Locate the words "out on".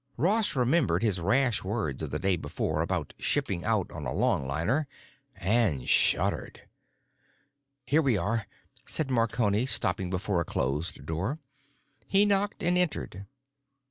3.63-4.07